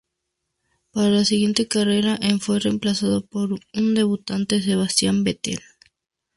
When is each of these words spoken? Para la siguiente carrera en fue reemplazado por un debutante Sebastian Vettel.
Para 0.89 1.09
la 1.11 1.25
siguiente 1.25 1.67
carrera 1.67 2.17
en 2.19 2.39
fue 2.39 2.59
reemplazado 2.59 3.23
por 3.23 3.53
un 3.53 3.93
debutante 3.93 4.59
Sebastian 4.59 5.23
Vettel. 5.23 5.59